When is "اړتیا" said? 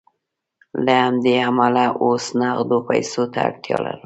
3.47-3.77